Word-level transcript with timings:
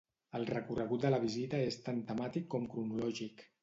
El 0.39 0.47
recorregut 0.49 1.05
de 1.05 1.13
la 1.13 1.21
visita 1.27 1.63
és 1.69 1.79
tant 1.87 2.03
temàtic 2.11 2.53
com 2.57 2.71
cronològic. 2.77 3.51